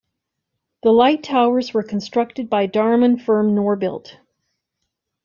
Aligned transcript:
The 0.81 0.89
light 0.89 1.21
towers 1.21 1.75
were 1.75 1.83
constructed 1.83 2.49
by 2.49 2.65
Darwin 2.65 3.19
firm 3.19 3.53
Norbuilt. 3.53 4.17